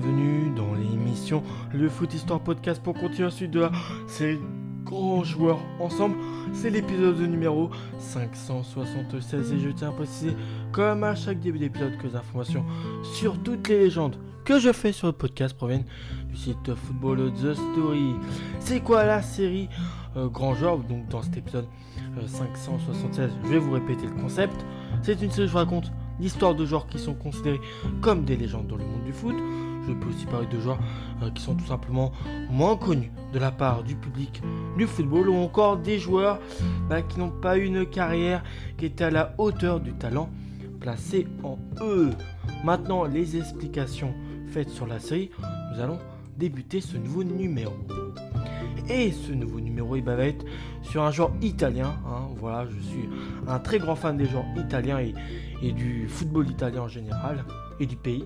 bienvenue 0.00 0.50
dans 0.56 0.74
l'émission 0.74 1.42
Le 1.74 1.88
Foot 1.88 2.14
Histoire 2.14 2.40
Podcast 2.40 2.82
pour 2.82 2.94
continuer 2.94 3.30
suite 3.30 3.50
de 3.50 3.60
la 3.60 3.72
série 4.06 4.38
Grands 4.84 5.24
Joueurs 5.24 5.58
Ensemble. 5.78 6.16
C'est 6.54 6.70
l'épisode 6.70 7.18
numéro 7.18 7.70
576 7.98 9.52
et 9.52 9.58
je 9.58 9.68
tiens 9.68 9.88
à 9.90 9.92
préciser, 9.92 10.34
comme 10.72 11.04
à 11.04 11.14
chaque 11.14 11.40
début 11.40 11.58
d'épisode, 11.58 11.98
que 11.98 12.06
les 12.06 12.16
informations 12.16 12.64
sur 13.02 13.42
toutes 13.42 13.68
les 13.68 13.78
légendes 13.78 14.16
que 14.44 14.58
je 14.58 14.72
fais 14.72 14.92
sur 14.92 15.06
le 15.06 15.12
podcast 15.12 15.54
proviennent 15.54 15.84
du 16.28 16.36
site 16.36 16.74
Football 16.74 17.32
The 17.34 17.54
Story. 17.54 18.14
C'est 18.58 18.80
quoi 18.80 19.04
la 19.04 19.20
série 19.20 19.68
euh, 20.16 20.28
Grands 20.28 20.54
Joueurs? 20.54 20.78
Donc 20.78 21.08
dans 21.08 21.20
cet 21.20 21.36
épisode 21.36 21.66
euh, 22.16 22.26
576, 22.26 23.30
je 23.44 23.48
vais 23.48 23.58
vous 23.58 23.72
répéter 23.72 24.06
le 24.06 24.22
concept. 24.22 24.64
C'est 25.02 25.20
une 25.20 25.30
série 25.30 25.46
où 25.46 25.50
je 25.50 25.56
raconte 25.56 25.92
l'histoire 26.20 26.54
de 26.54 26.64
joueurs 26.64 26.86
qui 26.86 26.98
sont 26.98 27.14
considérés 27.14 27.60
comme 28.00 28.24
des 28.24 28.36
légendes 28.36 28.66
dans 28.66 28.76
le 28.76 28.84
monde 28.84 29.04
du 29.04 29.12
foot. 29.12 29.34
Je 29.88 29.94
peux 29.94 30.08
aussi 30.08 30.26
parler 30.26 30.46
de 30.46 30.60
joueurs 30.60 30.78
qui 31.34 31.42
sont 31.42 31.54
tout 31.54 31.66
simplement 31.66 32.12
moins 32.50 32.76
connus 32.76 33.10
de 33.32 33.38
la 33.38 33.50
part 33.50 33.82
du 33.82 33.96
public 33.96 34.42
du 34.76 34.86
football 34.86 35.28
ou 35.28 35.34
encore 35.34 35.78
des 35.78 35.98
joueurs 35.98 36.38
bah, 36.88 37.02
qui 37.02 37.18
n'ont 37.18 37.30
pas 37.30 37.56
eu 37.56 37.64
une 37.64 37.86
carrière 37.86 38.42
qui 38.76 38.86
était 38.86 39.04
à 39.04 39.10
la 39.10 39.34
hauteur 39.38 39.80
du 39.80 39.92
talent 39.92 40.28
placé 40.80 41.26
en 41.42 41.58
eux. 41.82 42.10
Maintenant, 42.64 43.04
les 43.04 43.36
explications 43.36 44.14
faites 44.48 44.70
sur 44.70 44.86
la 44.86 44.98
série, 44.98 45.30
nous 45.74 45.80
allons 45.80 45.98
débuter 46.36 46.80
ce 46.80 46.96
nouveau 46.96 47.22
numéro. 47.22 47.74
Et 48.90 49.12
ce 49.12 49.30
nouveau 49.30 49.60
numéro 49.60 49.94
il 49.94 50.02
va 50.02 50.16
être 50.16 50.44
sur 50.82 51.02
un 51.02 51.12
joueur 51.12 51.30
italien. 51.42 51.94
hein. 52.06 52.28
Voilà, 52.36 52.66
je 52.66 52.80
suis 52.80 53.08
un 53.46 53.60
très 53.60 53.78
grand 53.78 53.94
fan 53.94 54.16
des 54.16 54.26
joueurs 54.26 54.46
italiens 54.56 54.98
et, 54.98 55.72
du 55.72 56.08
football 56.08 56.50
italien 56.50 56.82
en 56.82 56.88
général 56.88 57.44
et 57.78 57.86
du 57.86 57.96
pays. 57.96 58.24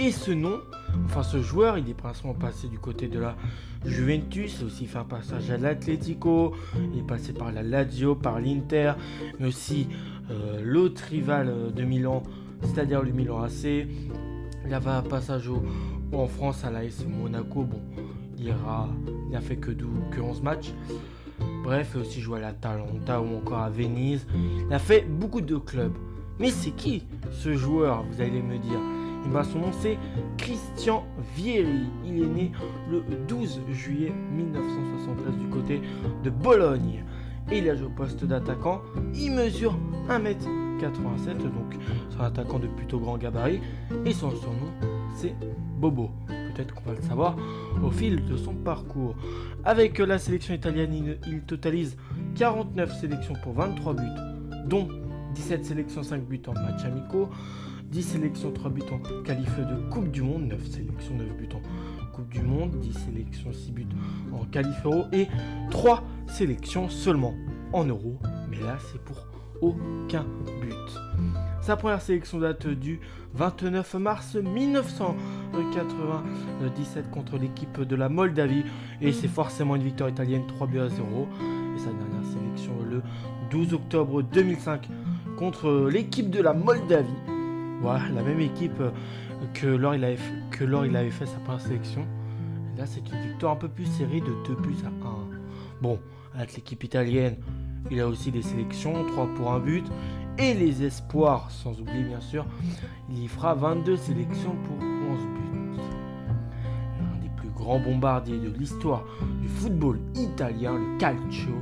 Et 0.00 0.10
ce 0.10 0.32
nom, 0.32 0.58
enfin 1.04 1.22
ce 1.22 1.40
joueur, 1.42 1.78
il 1.78 1.88
est 1.88 1.94
principalement 1.94 2.38
passé 2.38 2.66
du 2.66 2.78
côté 2.78 3.06
de 3.06 3.20
la 3.20 3.36
Juventus, 3.84 4.56
il 4.58 4.64
a 4.64 4.66
aussi 4.66 4.86
fait 4.86 4.98
un 4.98 5.04
passage 5.04 5.50
à 5.50 5.56
l'Atlético, 5.56 6.54
il 6.92 6.98
est 6.98 7.06
passé 7.06 7.32
par 7.32 7.52
la 7.52 7.62
Lazio, 7.62 8.16
par 8.16 8.40
l'Inter, 8.40 8.94
mais 9.38 9.46
aussi 9.46 9.88
euh, 10.30 10.60
l'autre 10.62 11.02
rival 11.08 11.48
euh, 11.48 11.70
de 11.70 11.84
Milan, 11.84 12.22
c'est-à-dire 12.62 13.02
le 13.02 13.12
Milan 13.12 13.42
AC. 13.42 13.86
Il 14.66 14.74
avait 14.74 14.90
un 14.90 15.02
passage 15.02 15.48
en 16.12 16.26
France 16.26 16.64
à 16.64 16.70
l'AS 16.70 17.04
Monaco, 17.06 17.62
bon, 17.62 17.80
il 18.40 19.36
a 19.36 19.40
fait 19.40 19.56
que, 19.56 19.70
12 19.70 19.88
que 20.10 20.20
11 20.20 20.42
matchs. 20.42 20.72
Bref, 21.62 21.92
il 21.94 21.98
a 21.98 22.00
aussi 22.02 22.20
joué 22.20 22.38
à 22.38 22.42
l'Atalanta 22.42 23.20
ou 23.20 23.36
encore 23.36 23.58
à 23.58 23.70
Venise. 23.70 24.26
Il 24.66 24.72
a 24.72 24.78
fait 24.78 25.06
beaucoup 25.08 25.40
de 25.40 25.56
clubs. 25.56 25.94
Mais 26.38 26.50
c'est 26.50 26.70
qui 26.70 27.04
ce 27.32 27.54
joueur, 27.54 28.04
vous 28.10 28.20
allez 28.20 28.42
me 28.42 28.58
dire? 28.58 28.78
Eh 29.26 29.28
ben, 29.28 29.42
Son 29.42 29.58
nom 29.58 29.72
c'est 29.72 29.98
Christian 30.36 31.04
Vieri. 31.34 31.86
Il 32.04 32.22
est 32.22 32.26
né 32.26 32.52
le 32.90 33.02
12 33.26 33.60
juillet 33.70 34.12
1973 34.32 35.36
du 35.36 35.48
côté 35.48 35.82
de 36.22 36.30
Bologne. 36.30 37.04
Et 37.50 37.58
il 37.58 37.68
a 37.68 37.74
joué 37.74 37.86
au 37.86 37.90
poste 37.90 38.24
d'attaquant. 38.24 38.82
Il 39.14 39.32
mesure 39.32 39.76
1m87, 40.08 41.38
donc 41.38 41.76
c'est 42.10 42.20
un 42.20 42.24
attaquant 42.24 42.58
de 42.58 42.68
plutôt 42.68 43.00
grand 43.00 43.18
gabarit. 43.18 43.60
Et 44.04 44.12
son 44.12 44.30
surnom 44.30 44.70
c'est 45.16 45.34
Bobo. 45.78 46.10
Qu'on 46.66 46.90
va 46.90 46.96
le 46.96 47.02
savoir 47.02 47.36
au 47.82 47.90
fil 47.90 48.24
de 48.24 48.36
son 48.36 48.54
parcours. 48.54 49.14
Avec 49.64 49.98
la 49.98 50.18
sélection 50.18 50.54
italienne, 50.54 50.92
il, 50.92 51.18
il 51.28 51.40
totalise 51.42 51.96
49 52.34 53.00
sélections 53.00 53.34
pour 53.42 53.52
23 53.54 53.94
buts, 53.94 54.02
dont 54.66 54.88
17 55.34 55.64
sélections, 55.64 56.02
5 56.02 56.24
buts 56.24 56.42
en 56.48 56.54
match 56.54 56.84
amicaux, 56.84 57.28
10 57.84 58.02
sélections, 58.02 58.50
3 58.50 58.70
buts 58.70 58.82
en 58.92 59.22
qualif 59.22 59.56
de 59.56 59.88
Coupe 59.90 60.10
du 60.10 60.22
Monde, 60.22 60.48
9 60.48 60.66
sélections, 60.66 61.14
9 61.14 61.36
buts 61.36 61.48
en 61.54 62.12
Coupe 62.12 62.28
du 62.28 62.42
Monde, 62.42 62.72
10 62.80 62.92
sélections, 62.92 63.52
6 63.52 63.70
buts 63.70 63.86
en 64.32 64.44
qualif 64.46 64.84
euro 64.84 65.04
et 65.12 65.28
3 65.70 66.02
sélections 66.26 66.88
seulement 66.88 67.34
en 67.72 67.84
euro. 67.84 68.18
Mais 68.50 68.58
là, 68.58 68.78
c'est 68.90 69.00
pour 69.02 69.28
aucun 69.60 70.26
but. 70.60 71.47
Sa 71.68 71.76
première 71.76 72.00
sélection 72.00 72.38
date 72.38 72.66
du 72.66 72.98
29 73.34 73.92
mars 73.96 74.36
1997 74.36 77.10
contre 77.10 77.36
l'équipe 77.36 77.82
de 77.82 77.94
la 77.94 78.08
Moldavie 78.08 78.64
et 79.02 79.12
c'est 79.12 79.28
forcément 79.28 79.76
une 79.76 79.82
victoire 79.82 80.08
italienne 80.08 80.44
3 80.48 80.66
buts 80.66 80.78
à 80.78 80.88
0 80.88 81.28
et 81.76 81.78
sa 81.78 81.90
dernière 81.90 82.24
sélection 82.24 82.72
le 82.88 83.02
12 83.50 83.74
octobre 83.74 84.22
2005 84.22 84.88
contre 85.36 85.90
l'équipe 85.92 86.30
de 86.30 86.40
la 86.40 86.54
Moldavie. 86.54 87.12
Voilà, 87.82 88.08
la 88.14 88.22
même 88.22 88.40
équipe 88.40 88.80
que 89.52 89.66
lors 89.66 89.94
il 89.94 90.04
avait, 90.04 90.14
f- 90.14 90.48
que 90.50 90.64
lors 90.64 90.86
il 90.86 90.96
avait 90.96 91.10
fait 91.10 91.26
sa 91.26 91.36
première 91.36 91.60
sélection. 91.60 92.06
Là, 92.78 92.86
c'est 92.86 93.06
une 93.12 93.20
victoire 93.28 93.52
un 93.52 93.56
peu 93.56 93.68
plus 93.68 93.84
serrée 93.84 94.22
de 94.22 94.34
2 94.46 94.54
buts 94.62 94.74
à 94.86 94.88
1. 94.88 94.92
Bon, 95.82 95.98
avec 96.34 96.54
l'équipe 96.56 96.82
italienne, 96.82 97.36
il 97.90 98.00
a 98.00 98.08
aussi 98.08 98.30
des 98.30 98.42
sélections, 98.42 99.04
3 99.08 99.26
pour 99.36 99.52
1 99.52 99.58
but. 99.60 99.84
Et 100.40 100.54
les 100.54 100.84
espoirs, 100.84 101.50
sans 101.50 101.80
oublier 101.80 102.04
bien 102.04 102.20
sûr, 102.20 102.46
il 103.10 103.24
y 103.24 103.26
fera 103.26 103.54
22 103.54 103.96
sélections 103.96 104.54
pour 104.64 104.76
11 104.76 105.20
buts. 105.34 105.80
Un 107.00 107.20
des 107.20 107.28
plus 107.36 107.50
grands 107.50 107.80
bombardiers 107.80 108.38
de 108.38 108.56
l'histoire 108.56 109.04
du 109.42 109.48
football 109.48 109.98
italien, 110.14 110.74
le 110.74 110.96
calcio, 110.98 111.54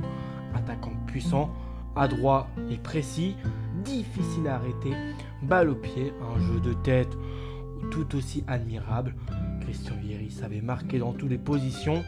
attaquant 0.53 0.93
puissant, 1.07 1.49
adroit 1.95 2.47
et 2.69 2.77
précis, 2.77 3.35
difficile 3.83 4.47
à 4.47 4.55
arrêter, 4.55 4.93
balle 5.41 5.69
au 5.69 5.75
pied, 5.75 6.13
un 6.35 6.39
jeu 6.39 6.59
de 6.59 6.73
tête 6.73 7.17
tout 7.89 8.15
aussi 8.15 8.43
admirable. 8.47 9.15
Christian 9.61 9.95
Vieri 9.95 10.29
savait 10.29 10.61
marquer 10.61 10.99
dans 10.99 11.13
toutes 11.13 11.31
les 11.31 11.39
positions, 11.39 12.03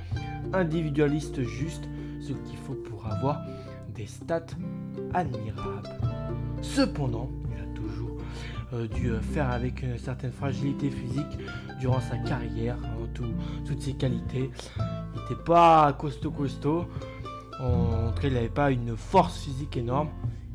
individualiste 0.54 1.42
juste, 1.42 1.90
ce 2.22 2.34
qu'il 2.34 2.58
faut 2.58 2.76
pour 2.76 3.08
avoir 3.08 3.42
des 3.96 4.06
stats 4.06 4.46
admirables. 5.14 6.09
Cependant, 6.62 7.30
il 7.50 7.62
a 7.62 7.66
toujours 7.76 8.18
euh, 8.74 8.88
dû 8.88 9.10
euh, 9.12 9.20
faire 9.22 9.50
avec 9.50 9.82
une 9.84 9.98
certaine 9.98 10.32
fragilité 10.32 10.90
physique 10.90 11.38
durant 11.80 12.00
sa 12.02 12.18
carrière, 12.18 12.78
hein, 12.84 13.08
tout- 13.14 13.34
toutes 13.66 13.82
ses 13.82 13.94
qualités. 13.94 14.52
Il 14.78 15.22
n'était 15.22 15.44
pas 15.44 15.92
costaud 15.94 16.32
costaud, 16.32 16.86
en 17.60 18.12
tout 18.12 18.22
cas 18.22 18.28
il 18.28 18.34
n'avait 18.34 18.50
pas 18.50 18.72
une 18.72 18.96
force 18.96 19.40
physique 19.44 19.78
énorme. 19.78 20.10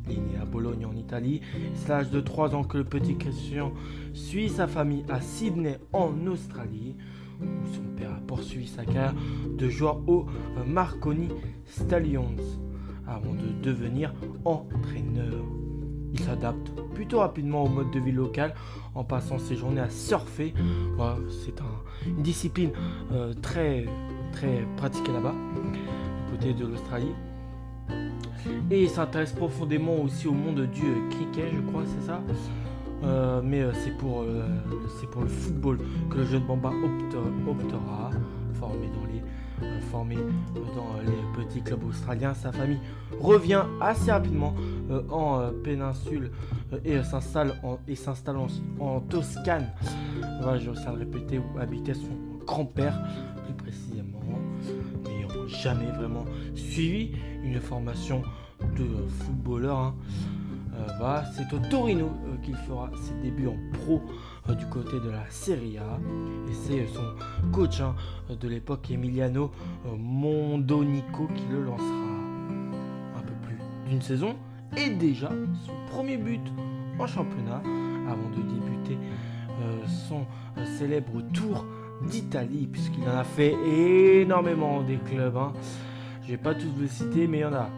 Il 0.09 0.13
est 0.19 0.21
né 0.21 0.37
à 0.41 0.45
Bologne 0.45 0.85
en 0.85 0.95
Italie. 0.95 1.41
C'est 1.75 1.89
l'âge 1.89 2.11
de 2.11 2.21
3 2.21 2.55
ans 2.55 2.63
que 2.65 2.77
le 2.77 2.85
petit 2.85 3.17
Christian 3.17 3.73
suit 4.13 4.51
sa 4.51 4.67
famille 4.67 5.05
à 5.09 5.21
Sydney 5.23 5.79
en 5.95 6.13
Australie, 6.27 6.95
où 7.41 7.47
son 7.75 7.83
père 7.97 8.11
a 8.13 8.21
poursuivi 8.27 8.67
sa 8.69 8.85
carrière 8.85 9.15
de 9.57 9.69
joueur 9.71 10.07
au 10.07 10.27
euh, 10.59 10.65
Marconi 10.67 11.29
Stallions 11.65 12.37
avant 13.07 13.33
de 13.33 13.63
devenir 13.63 14.13
entraîneur. 14.45 15.43
Il 16.15 16.21
s'adapte 16.21 16.71
plutôt 16.95 17.19
rapidement 17.19 17.65
au 17.65 17.69
mode 17.69 17.91
de 17.91 17.99
vie 18.01 18.13
local 18.13 18.55
en 18.95 19.03
passant 19.05 19.39
ses 19.39 19.57
journées 19.57 19.81
à 19.81 19.91
surfer. 19.91 20.55
C'est 21.45 21.61
un- 21.61 22.09
une 22.09 22.23
discipline 22.23 22.71
euh, 23.13 23.35
très, 23.43 23.85
pratiquée 24.77 25.13
là-bas, 25.13 25.35
du 25.73 26.31
côté 26.31 26.55
de 26.55 26.67
l'Australie. 26.67 27.13
Et 28.71 28.83
il 28.85 28.89
s'intéresse 28.89 29.33
profondément 29.33 29.97
aussi 30.03 30.29
au 30.29 30.33
monde 30.33 30.61
du 30.73 30.83
euh, 30.83 31.09
cricket, 31.11 31.47
je 31.55 31.61
crois, 31.71 31.83
c'est 31.87 32.07
ça. 32.07 32.21
Euh, 33.03 33.41
mais 33.45 33.63
c'est 33.75 33.97
pour, 33.97 34.23
le 34.23 35.29
football 35.29 35.79
que 36.11 36.19
le 36.19 36.25
jeune 36.25 36.45
Bamba 36.47 36.71
opte- 36.71 37.17
optera, 37.51 38.11
formé 38.55 38.89
dans 38.95 39.04
formé 39.91 40.17
dans 40.55 41.01
les 41.05 41.45
petits 41.45 41.63
clubs 41.63 41.85
australiens. 41.85 42.35
Sa 42.35 42.53
famille 42.53 42.81
revient 43.21 43.63
assez 43.81 44.11
rapidement 44.11 44.55
euh, 44.91 45.03
en 45.11 45.41
euh, 45.41 45.51
péninsule 45.63 46.31
euh, 46.73 46.79
et 46.85 46.97
euh, 46.97 47.03
s'installe 47.05 47.55
en, 47.63 47.79
en, 48.81 49.01
Toscane. 49.01 49.71
Voilà, 50.43 50.59
j'ai 50.59 50.69
réussi 50.71 50.87
à 50.87 50.93
le 50.93 50.99
répéter 50.99 51.39
où 51.39 51.59
habitait 51.59 51.95
son 51.95 52.11
grand-père, 52.47 53.01
plus 53.45 53.55
précisément, 53.55 54.21
n'ayant 55.05 55.47
jamais 55.47 55.91
vraiment 55.93 56.25
suivi 56.55 57.13
une 57.43 57.61
formation 57.61 58.23
de 58.77 58.83
euh, 58.83 59.09
footballeur. 59.09 59.79
hein. 59.79 59.95
Euh, 60.77 60.87
voilà, 60.99 61.25
c'est 61.33 61.53
au 61.53 61.59
Torino 61.71 62.07
euh, 62.27 62.37
qu'il 62.43 62.57
fera 62.57 62.91
ses 62.97 63.15
débuts 63.23 63.47
en 63.47 63.57
pro 63.73 64.03
euh, 64.49 64.55
du 64.55 64.67
côté 64.67 64.99
de 64.99 65.11
la 65.11 65.25
Serie 65.31 65.79
A. 65.79 65.99
Et 66.51 66.53
c'est 66.53 66.87
son 66.87 67.51
coach 67.53 67.81
hein, 67.81 67.95
de 68.29 68.49
l'époque, 68.49 68.91
Emiliano 68.91 69.51
Mondonico, 69.97 71.29
qui 71.35 71.45
le 71.51 71.65
lancera 71.65 71.87
un 73.17 73.23
peu 73.23 73.35
plus 73.43 73.59
d'une 73.89 74.03
saison. 74.03 74.35
Et 74.77 74.91
déjà 74.91 75.31
son 75.65 75.73
premier 75.93 76.17
but 76.17 76.41
en 76.99 77.07
championnat 77.07 77.63
avant 78.09 78.29
de 78.31 78.43
débuter 78.43 78.99
son 80.09 80.27
célèbre 80.79 81.23
tour 81.33 81.65
d'Italie, 82.09 82.67
puisqu'il 82.71 83.05
en 83.05 83.19
a 83.19 83.25
fait 83.25 83.55
énormément 84.23 84.83
des 84.83 84.97
clubs. 84.97 85.37
hein. 85.37 85.53
Je 86.23 86.33
vais 86.33 86.37
pas 86.39 86.55
tous 86.55 86.67
vous 86.77 86.89
citer, 86.89 87.29
mais 87.29 87.39
il 87.39 87.43
y 87.43 87.45
en 87.45 87.53
a. 87.55 87.69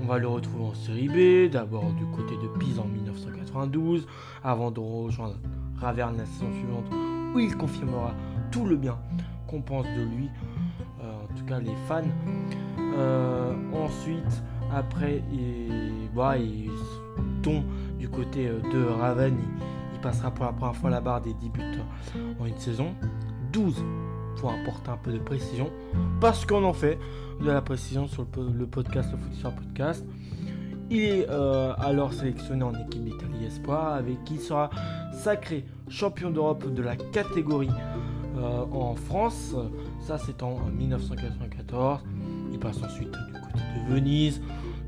On 0.00 0.06
va 0.06 0.18
le 0.18 0.28
retrouver 0.28 0.64
en 0.64 0.74
série 0.74 1.08
B, 1.08 1.50
d'abord 1.50 1.92
du 1.92 2.04
côté 2.06 2.34
de 2.36 2.48
Pise 2.58 2.78
en 2.78 2.84
1992, 2.84 4.06
avant 4.44 4.70
de 4.70 4.80
rejoindre 4.80 5.36
Raverne 5.80 6.16
la 6.16 6.26
saison 6.26 6.52
suivante 6.52 6.86
où 7.34 7.38
il 7.38 7.56
confirmera 7.56 8.14
tout 8.50 8.64
le 8.64 8.76
bien 8.76 8.98
qu'on 9.46 9.60
pense 9.60 9.86
de 9.86 10.02
lui, 10.02 10.30
en 11.00 11.34
tout 11.34 11.44
cas 11.44 11.60
les 11.60 11.74
fans. 11.86 12.02
ensuite, 13.74 14.42
après, 14.72 15.22
il, 15.32 16.08
bah, 16.14 16.36
il 16.38 16.70
tombe 17.42 17.64
du 17.98 18.08
côté 18.08 18.48
de 18.48 18.84
Raven, 18.84 19.36
il, 19.94 20.00
passera 20.00 20.30
pour 20.30 20.44
la 20.44 20.52
première 20.52 20.76
fois 20.76 20.90
la 20.90 21.00
barre 21.00 21.20
des 21.20 21.34
10 21.34 21.48
buts 21.50 21.62
en 22.38 22.46
une 22.46 22.58
saison. 22.58 22.94
12 23.52 23.82
pour 24.36 24.52
apporter 24.52 24.90
un 24.90 24.96
peu 24.96 25.12
de 25.12 25.18
précision, 25.18 25.70
parce 26.20 26.44
qu'on 26.44 26.64
en 26.64 26.72
fait 26.72 26.98
de 27.40 27.50
la 27.50 27.60
précision 27.62 28.06
sur 28.06 28.26
le, 28.36 28.66
podcast, 28.66 29.10
le 29.12 29.50
Podcast. 29.50 30.04
Il 30.88 31.00
est 31.00 31.26
euh, 31.28 31.74
alors 31.78 32.12
sélectionné 32.12 32.62
en 32.62 32.72
équipe 32.72 33.02
d'Italie 33.02 33.44
Espoir, 33.46 33.94
avec 33.94 34.22
qui 34.24 34.34
il 34.34 34.40
sera 34.40 34.70
sacré 35.12 35.64
champion 35.88 36.30
d'Europe 36.30 36.72
de 36.72 36.82
la 36.82 36.94
catégorie 36.96 37.70
euh, 38.36 38.64
en 38.70 38.94
France. 38.94 39.54
Ça, 40.00 40.18
c'est 40.18 40.42
en 40.42 40.58
1994. 40.78 42.04
Il 42.52 42.58
passe 42.60 42.82
ensuite 42.82 43.10
du 43.10 43.32
côté 43.32 43.64
de 43.88 43.94
Venise, 43.94 44.40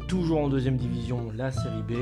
toujours 0.06 0.40
en 0.40 0.48
deuxième 0.48 0.76
division, 0.76 1.32
la 1.36 1.50
série 1.50 1.82
B. 1.82 1.94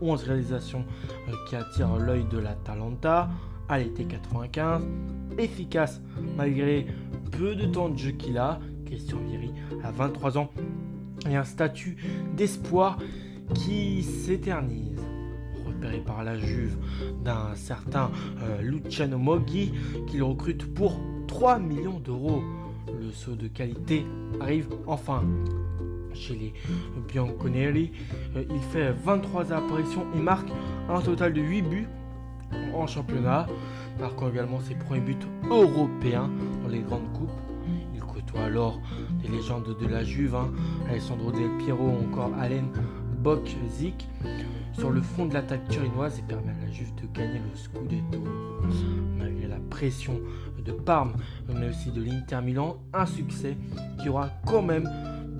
11 0.00 0.22
réalisations 0.22 0.84
euh, 1.28 1.32
qui 1.48 1.56
attirent 1.56 1.96
l'œil 1.96 2.24
de 2.30 2.38
la 2.38 2.54
Talenta 2.54 3.28
à 3.68 3.78
l'été 3.78 4.04
95. 4.04 4.82
Efficace 5.38 6.00
malgré 6.36 6.86
peu 7.30 7.54
de 7.54 7.66
temps 7.66 7.88
de 7.88 7.98
jeu 7.98 8.10
qu'il 8.12 8.38
a. 8.38 8.58
Christian 8.86 9.18
Vieri 9.18 9.52
a 9.84 9.90
23 9.90 10.38
ans 10.38 10.50
et 11.28 11.36
un 11.36 11.44
statut 11.44 11.96
d'espoir 12.36 12.98
qui 13.54 14.02
s'éternise. 14.02 15.00
Repéré 15.66 15.98
par 15.98 16.24
la 16.24 16.38
Juve 16.38 16.76
d'un 17.22 17.54
certain 17.54 18.10
euh, 18.42 18.62
Luciano 18.62 19.18
Moggi 19.18 19.72
qu'il 20.06 20.22
recrute 20.22 20.72
pour 20.74 20.98
3 21.26 21.58
millions 21.58 22.00
d'euros. 22.00 22.42
Le 23.00 23.12
saut 23.12 23.34
de 23.34 23.48
qualité 23.48 24.06
arrive 24.40 24.68
enfin 24.86 25.22
chez 26.14 26.34
les 26.34 26.54
Bianconeri. 27.08 27.92
Euh, 28.36 28.44
il 28.50 28.60
fait 28.72 28.92
23 28.92 29.52
apparitions 29.52 30.06
et 30.16 30.18
marque 30.20 30.48
un 30.88 31.00
total 31.00 31.32
de 31.34 31.42
8 31.42 31.62
buts 31.62 31.88
en 32.74 32.86
championnat, 32.86 33.46
marquant 34.00 34.28
également 34.28 34.60
ses 34.60 34.74
premiers 34.74 35.00
buts 35.00 35.16
européens 35.50 36.30
dans 36.62 36.68
les 36.68 36.80
grandes 36.80 37.12
coupes. 37.12 37.30
Il 37.94 38.00
côtoie 38.00 38.44
alors 38.44 38.80
des 39.22 39.28
légendes 39.28 39.76
de 39.78 39.86
la 39.86 40.02
Juve, 40.02 40.34
hein, 40.34 40.50
Alessandro 40.88 41.32
Del 41.32 41.50
Piero 41.58 41.84
ou 41.84 42.08
encore 42.08 42.30
Allen 42.38 42.68
Bokzik 43.22 44.08
sur 44.72 44.90
le 44.90 45.00
fond 45.00 45.26
de 45.26 45.34
l'attaque 45.34 45.66
turinoise 45.68 46.18
et 46.18 46.22
permet 46.22 46.52
à 46.52 46.66
la 46.66 46.70
Juve 46.70 46.94
de 46.94 47.06
gagner 47.12 47.40
le 47.40 47.56
Scudetto. 47.56 48.22
Malgré 49.16 49.48
la 49.48 49.58
pression 49.70 50.20
de 50.64 50.72
Parme, 50.72 51.14
mais 51.48 51.68
aussi 51.68 51.90
de 51.90 52.02
l'Inter 52.02 52.40
Milan, 52.42 52.76
un 52.94 53.06
succès 53.06 53.56
qui 54.00 54.08
aura 54.08 54.30
quand 54.46 54.62
même 54.62 54.88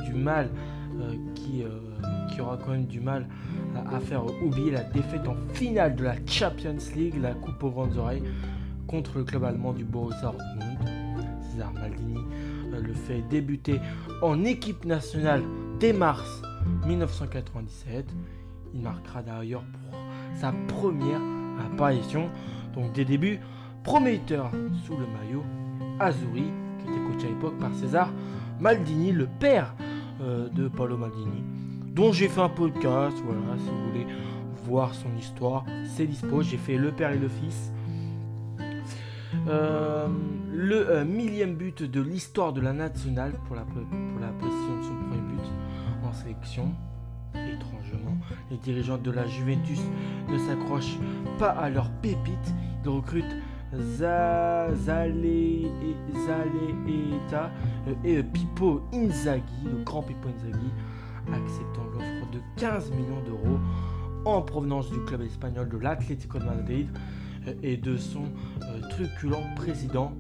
du 0.04 0.12
mal, 0.12 0.50
qui, 1.34 1.62
euh, 1.62 1.68
qui 2.30 2.40
aura 2.40 2.56
quand 2.56 2.72
même 2.72 2.86
du 2.86 3.00
mal 3.00 3.26
à, 3.74 4.00
faire 4.00 4.24
oublier 4.42 4.70
la 4.70 4.84
défaite 4.84 5.26
en 5.28 5.36
finale 5.54 5.94
de 5.94 6.04
la 6.04 6.14
Champions 6.26 6.76
League, 6.96 7.14
la 7.20 7.34
coupe 7.34 7.62
aux 7.62 7.70
grandes 7.70 7.96
oreilles, 7.96 8.22
contre 8.86 9.18
le 9.18 9.24
club 9.24 9.44
allemand 9.44 9.72
du 9.72 9.84
Borussia 9.84 10.22
Dortmund. 10.22 10.78
César 11.50 11.72
Maldini 11.72 12.18
euh, 12.72 12.80
le 12.80 12.94
fait 12.94 13.22
débuter 13.28 13.80
en 14.22 14.44
équipe 14.44 14.84
nationale 14.84 15.42
dès 15.78 15.92
mars 15.92 16.42
1997. 16.86 18.06
Il 18.74 18.80
marquera 18.80 19.22
d'ailleurs 19.22 19.62
pour 19.62 19.98
sa 20.40 20.52
première 20.68 21.20
apparition, 21.72 22.28
donc 22.74 22.92
des 22.92 23.04
débuts 23.04 23.40
prometteurs 23.82 24.50
sous 24.84 24.96
le 24.96 25.06
maillot 25.06 25.44
Azuri, 26.00 26.44
qui 26.78 26.90
était 26.90 27.00
coach 27.00 27.24
à 27.24 27.28
l'époque 27.28 27.58
par 27.58 27.74
César 27.74 28.12
Maldini, 28.60 29.12
le 29.12 29.26
père 29.26 29.74
euh, 30.20 30.48
de 30.48 30.68
Paolo 30.68 30.96
Maldini 30.96 31.42
dont 31.98 32.12
j'ai 32.12 32.28
fait 32.28 32.40
un 32.40 32.48
podcast. 32.48 33.16
Voilà, 33.24 33.58
si 33.58 33.68
vous 33.68 33.88
voulez 33.90 34.06
voir 34.64 34.94
son 34.94 35.14
histoire, 35.16 35.64
c'est 35.84 36.06
dispo. 36.06 36.42
J'ai 36.42 36.56
fait 36.56 36.76
Le 36.76 36.92
Père 36.92 37.10
et 37.10 37.18
le 37.18 37.28
Fils. 37.28 37.72
Euh, 39.48 40.06
le 40.52 40.90
euh, 40.90 41.04
millième 41.04 41.54
but 41.56 41.82
de 41.82 42.00
l'histoire 42.00 42.52
de 42.52 42.60
la 42.60 42.72
nationale 42.72 43.32
pour 43.46 43.56
la, 43.56 43.62
pour 43.62 43.80
la 44.20 44.28
précision 44.28 44.78
de 44.78 44.82
son 44.82 44.94
premier 45.08 45.22
but 45.22 45.44
en 46.04 46.12
sélection. 46.12 46.72
Étrangement, 47.34 48.16
les 48.50 48.58
dirigeants 48.58 48.98
de 48.98 49.10
la 49.10 49.26
Juventus 49.26 49.80
ne 50.28 50.38
s'accrochent 50.38 50.98
pas 51.38 51.50
à 51.50 51.68
leur 51.68 51.90
pépite. 52.00 52.54
Ils 52.84 52.90
recrutent 52.90 53.36
Zaleeta 53.74 55.40
euh, 57.86 57.94
et 58.04 58.22
Pippo 58.22 58.82
Inzaghi, 58.92 59.64
le 59.64 59.82
grand 59.84 60.02
Pippo 60.02 60.28
Inzaghi, 60.28 60.70
acceptant 61.32 61.84
l'offre 61.92 62.30
de 62.32 62.40
15 62.56 62.90
millions 62.92 63.22
d'euros 63.24 63.58
en 64.24 64.42
provenance 64.42 64.90
du 64.90 65.00
club 65.04 65.22
espagnol 65.22 65.68
de 65.68 65.78
l'Atlético 65.78 66.38
de 66.38 66.44
Madrid 66.44 66.88
euh, 67.46 67.54
et 67.62 67.76
de 67.76 67.96
son 67.96 68.24
euh, 68.62 68.80
truculent 68.90 69.54
président 69.56 70.12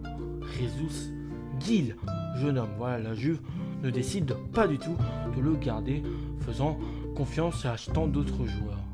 Jesus 0.58 1.12
Gil. 1.60 1.96
Jeune 2.36 2.58
homme, 2.58 2.70
voilà, 2.76 2.98
la 2.98 3.14
Juve 3.14 3.40
ne 3.82 3.90
décide 3.90 4.34
pas 4.52 4.68
du 4.68 4.78
tout 4.78 4.96
de 5.36 5.40
le 5.40 5.56
garder, 5.56 6.02
faisant 6.40 6.78
confiance 7.16 7.64
et 7.64 7.68
achetant 7.68 8.06
d'autres 8.06 8.46
joueurs. 8.46 8.87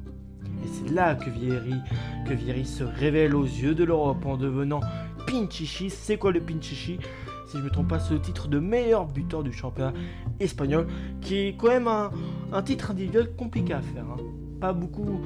Et 0.64 0.69
c'est 0.69 0.90
là 0.90 1.14
que 1.14 1.28
Vieri, 1.31 2.64
se 2.64 2.84
révèle 2.84 3.34
aux 3.34 3.44
yeux 3.44 3.75
de 3.75 3.84
l'Europe 3.84 4.25
en 4.25 4.37
devenant 4.37 4.81
Pinchichi. 5.26 5.90
C'est 5.90 6.16
quoi 6.16 6.32
le 6.32 6.40
Pinchichi? 6.40 6.99
Si 7.46 7.52
je 7.52 7.58
ne 7.58 7.64
me 7.64 7.70
trompe 7.70 7.88
pas, 7.88 8.00
ce 8.00 8.14
titre 8.14 8.49
de 8.49 8.58
meilleur 8.58 9.06
buteur 9.06 9.43
du 9.43 9.52
championnat 9.52 9.93
espagnol, 10.40 10.87
qui 11.20 11.37
est 11.37 11.56
quand 11.56 11.69
même 11.69 11.88
un, 11.88 12.62
titre 12.62 12.93
individuel 12.93 13.34
compliqué 13.37 13.75
à 13.75 13.82
faire. 13.82 14.05
Hein. 14.05 14.16
Pas 14.61 14.72
beaucoup 14.72 15.20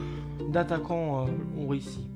d'attaquants 0.50 1.26
euh, 1.26 1.62
ont 1.62 1.68
réussi. 1.68 2.08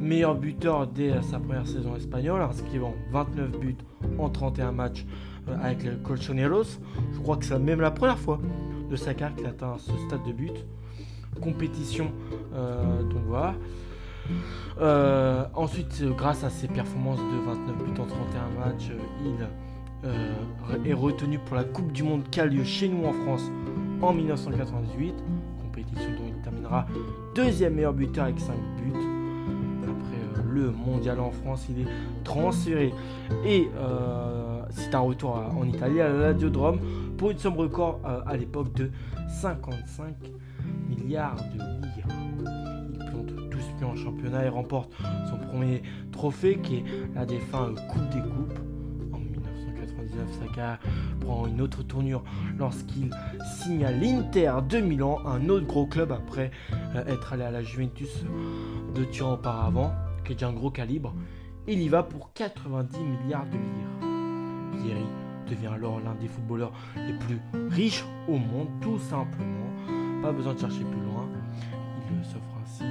Meilleur 0.00 0.36
buteur 0.36 0.86
dès 0.86 1.20
sa 1.22 1.38
première 1.38 1.66
saison 1.66 1.96
espagnole, 1.96 2.40
inscrivant 2.40 2.94
29 3.12 3.58
buts 3.58 3.76
en 4.18 4.30
31 4.30 4.72
matchs 4.72 5.04
euh, 5.48 5.56
avec 5.60 5.82
les 5.82 5.96
Colchoneros. 6.02 6.78
Je 7.12 7.18
crois 7.18 7.36
que 7.36 7.44
c'est 7.44 7.58
même 7.58 7.80
la 7.80 7.90
première 7.90 8.18
fois 8.18 8.40
de 8.88 8.96
sa 8.96 9.14
carrière 9.14 9.36
qu'il 9.36 9.46
atteint 9.46 9.76
ce 9.78 9.92
stade 10.06 10.24
de 10.26 10.32
but. 10.32 10.64
Compétition, 11.40 12.12
euh, 12.54 13.02
donc 13.02 13.22
voilà. 13.26 13.54
Euh, 14.80 15.44
ensuite, 15.54 16.02
grâce 16.16 16.44
à 16.44 16.50
ses 16.50 16.68
performances 16.68 17.18
de 17.18 17.46
29 17.46 17.76
buts 17.84 18.00
en 18.00 18.06
31 18.06 18.66
matchs, 18.66 18.90
euh, 18.90 19.44
il 20.04 20.08
euh, 20.08 20.84
est 20.84 20.94
retenu 20.94 21.38
pour 21.38 21.56
la 21.56 21.64
Coupe 21.64 21.92
du 21.92 22.02
Monde 22.02 22.22
qui 22.30 22.40
a 22.40 22.46
lieu 22.46 22.64
chez 22.64 22.88
nous 22.88 23.04
en 23.04 23.12
France 23.12 23.50
en 24.00 24.12
1998, 24.12 25.14
compétition 25.62 26.10
dont 26.18 26.24
il 26.28 26.42
terminera 26.42 26.86
deuxième 27.34 27.74
meilleur 27.74 27.92
buteur 27.92 28.24
avec 28.24 28.40
5 28.40 28.54
buts. 28.54 28.98
Après 29.82 30.50
le 30.50 30.70
mondial 30.70 31.20
en 31.20 31.30
France, 31.30 31.66
il 31.68 31.82
est 31.82 31.90
transféré 32.24 32.94
et 33.44 33.68
c'est 34.70 34.94
un 34.94 35.00
retour 35.00 35.34
en 35.34 35.66
Italie 35.66 36.00
à 36.00 36.08
la 36.08 36.18
Ladiodrome 36.18 36.80
pour 37.18 37.30
une 37.30 37.38
somme 37.38 37.56
record 37.56 38.00
à 38.04 38.36
l'époque 38.36 38.72
de 38.72 38.90
55 39.28 40.14
milliards 41.02 41.36
de 41.36 41.58
lire 41.58 42.06
en 43.84 43.96
championnat 43.96 44.44
et 44.44 44.48
remporte 44.48 44.92
son 45.28 45.38
premier 45.38 45.82
trophée 46.12 46.58
qui 46.62 46.76
est 46.76 46.84
la 47.14 47.24
défunte 47.24 47.76
Coupe 47.88 48.08
des 48.10 48.20
Coupes. 48.20 48.58
En 49.12 49.18
1999, 49.18 50.28
Saka 50.38 50.78
prend 51.20 51.46
une 51.46 51.60
autre 51.60 51.82
tournure 51.82 52.22
lorsqu'il 52.58 53.10
signe 53.44 53.84
à 53.84 53.92
l'Inter 53.92 54.52
de 54.68 54.80
Milan, 54.80 55.18
un 55.26 55.48
autre 55.48 55.66
gros 55.66 55.86
club 55.86 56.12
après 56.12 56.50
euh, 56.94 57.04
être 57.06 57.32
allé 57.32 57.44
à 57.44 57.50
la 57.50 57.62
Juventus 57.62 58.24
de 58.94 59.04
Turin 59.04 59.34
auparavant, 59.34 59.92
qui 60.24 60.32
est 60.32 60.34
déjà 60.34 60.48
un 60.48 60.52
gros 60.52 60.70
calibre. 60.70 61.14
Il 61.66 61.80
y 61.80 61.88
va 61.88 62.02
pour 62.02 62.32
90 62.34 62.98
milliards 62.98 63.46
de 63.46 63.52
lire. 63.52 64.82
Vieri 64.82 65.04
devient 65.48 65.74
alors 65.74 66.00
l'un 66.00 66.14
des 66.14 66.28
footballeurs 66.28 66.72
les 66.96 67.12
plus 67.12 67.40
riches 67.70 68.04
au 68.28 68.36
monde, 68.38 68.68
tout 68.80 68.98
simplement. 68.98 69.69
Pas 70.22 70.32
besoin 70.32 70.54
de 70.54 70.58
chercher 70.58 70.84
plus 70.84 71.00
loin. 71.00 71.28
Il 72.10 72.24
s'offre 72.24 72.44
ainsi 72.62 72.84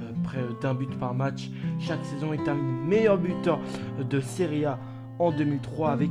euh, 0.00 0.12
près 0.24 0.42
d'un 0.60 0.74
but 0.74 0.98
par 0.98 1.14
match 1.14 1.50
chaque 1.78 2.04
saison 2.04 2.32
et 2.32 2.38
termine 2.42 2.86
meilleur 2.86 3.18
buteur 3.18 3.60
de 3.98 4.20
Serie 4.20 4.64
A 4.64 4.78
en 5.18 5.30
2003 5.30 5.90
avec 5.90 6.10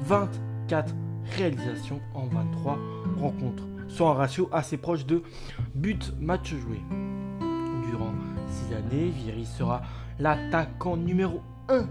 24 0.00 0.94
réalisations 1.36 2.00
en 2.14 2.26
23 2.26 2.78
rencontres, 3.18 3.64
soit 3.88 4.10
un 4.10 4.14
ratio 4.14 4.48
assez 4.52 4.76
proche 4.76 5.06
de 5.06 5.22
but 5.74 6.14
match 6.18 6.54
joué. 6.54 6.80
Durant 7.90 8.14
6 8.48 8.74
années, 8.74 9.10
Vieri 9.10 9.44
sera 9.44 9.82
l'attaquant 10.18 10.96
numéro 10.96 11.40
1 11.68 11.84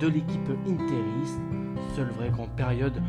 de 0.00 0.08
l'équipe 0.08 0.50
interiste, 0.66 1.40
seule 1.94 2.10
vraie 2.10 2.30
grande 2.30 2.50
période 2.56 3.02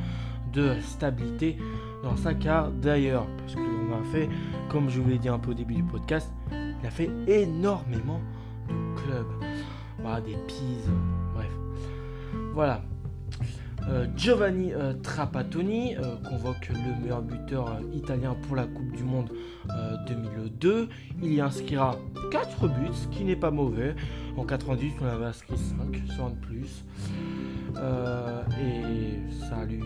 de 0.54 0.76
stabilité 0.82 1.58
dans 2.04 2.18
sa 2.18 2.34
carrière 2.34 2.72
d'ailleurs, 2.72 3.28
a 4.02 4.04
fait, 4.04 4.30
comme 4.70 4.90
je 4.90 5.00
vous 5.00 5.10
l'ai 5.10 5.18
dit 5.18 5.30
un 5.30 5.40
peu 5.40 5.52
au 5.52 5.54
début 5.54 5.76
du 5.76 5.84
podcast, 5.84 6.32
il 6.52 6.88
a 6.88 6.92
fait 6.92 7.10
énormément 7.28 8.20
de 8.68 9.02
clubs. 9.02 9.32
Bah, 10.04 10.20
des 10.20 10.36
Pise, 10.48 10.90
Voilà. 12.54 12.82
Euh, 13.90 14.06
Giovanni 14.16 14.74
euh, 14.74 14.94
Trapattoni 14.94 15.96
euh, 15.96 16.16
convoque 16.30 16.70
le 16.70 17.02
meilleur 17.02 17.24
buteur 17.24 17.80
italien 17.94 18.36
pour 18.44 18.56
la 18.56 18.66
Coupe 18.66 18.92
du 18.92 19.04
Monde 19.04 19.32
2002. 20.08 20.88
Il 21.24 21.34
y 21.34 21.42
inscrira 21.42 21.98
4 22.32 22.68
buts, 22.68 22.94
ce 22.94 23.08
qui 23.08 23.24
n'est 23.24 23.36
pas 23.36 23.52
mauvais. 23.52 23.96
En 24.38 24.46
98, 24.46 24.94
on 25.02 25.06
avait 25.06 25.26
inscrit 25.26 25.58
5, 25.58 26.16
soit 26.16 26.30
de 26.30 26.36
plus. 26.36 26.86
et 28.60 29.46
ça 29.50 29.66
lui, 29.66 29.82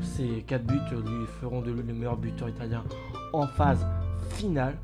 ces 0.00 0.42
4 0.46 0.64
buts 0.64 0.74
lui 0.90 1.26
feront 1.40 1.60
de 1.60 1.70
lui 1.70 1.82
le 1.82 1.94
meilleur 1.94 2.16
buteur 2.16 2.48
italien 2.48 2.82
en 3.32 3.46
phase 3.46 3.86
finale 4.30 4.78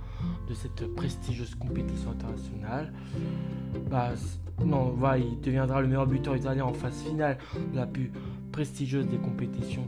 de 0.49 0.55
cette 0.55 0.95
prestigieuse 0.95 1.55
compétition 1.55 2.11
internationale. 2.11 2.93
Bah, 3.91 4.11
non, 4.65 4.95
il 5.17 5.41
deviendra 5.41 5.81
le 5.81 5.87
meilleur 5.87 6.07
buteur 6.07 6.37
italien 6.37 6.65
en 6.65 6.73
phase 6.73 7.03
finale 7.03 7.39
la 7.75 7.87
plus 7.87 8.11
prestigieuse 8.51 9.07
des 9.07 9.19
compétitions 9.19 9.87